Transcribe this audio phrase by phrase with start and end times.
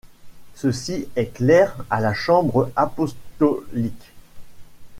[0.55, 4.13] Cesi est clerc à la chambre apostolique.